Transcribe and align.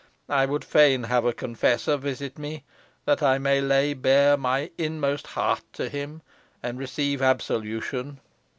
I 0.29 0.47
would 0.47 0.65
fain 0.65 1.03
have 1.03 1.25
a 1.25 1.31
confessor 1.31 1.95
visit 1.95 2.39
me, 2.39 2.63
that 3.05 3.21
I 3.21 3.37
may 3.37 3.61
lay 3.61 3.93
bare 3.93 4.35
my 4.35 4.71
inmost 4.75 5.27
heart 5.27 5.61
to 5.73 5.89
him, 5.89 6.23
and 6.63 6.79
receive 6.79 7.21
absolution." 7.21 8.19